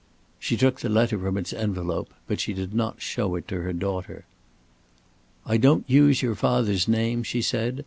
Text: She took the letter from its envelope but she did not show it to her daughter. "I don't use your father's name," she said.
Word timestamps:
She 0.39 0.57
took 0.57 0.79
the 0.79 0.89
letter 0.89 1.19
from 1.19 1.37
its 1.37 1.53
envelope 1.53 2.11
but 2.25 2.39
she 2.39 2.53
did 2.53 2.73
not 2.73 3.03
show 3.03 3.35
it 3.35 3.47
to 3.49 3.61
her 3.61 3.71
daughter. 3.71 4.25
"I 5.45 5.57
don't 5.57 5.87
use 5.87 6.23
your 6.23 6.33
father's 6.33 6.87
name," 6.87 7.21
she 7.21 7.43
said. 7.43 7.79